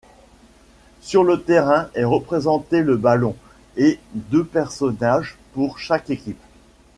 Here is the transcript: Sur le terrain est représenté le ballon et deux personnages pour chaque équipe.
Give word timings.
Sur 1.01 1.23
le 1.23 1.43
terrain 1.43 1.87
est 1.93 2.03
représenté 2.05 2.81
le 2.81 2.97
ballon 2.97 3.35
et 3.77 3.99
deux 4.15 4.43
personnages 4.43 5.37
pour 5.53 5.77
chaque 5.77 6.09
équipe. 6.09 6.41